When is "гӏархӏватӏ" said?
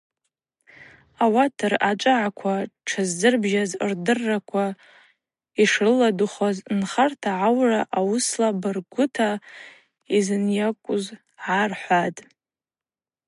11.41-12.21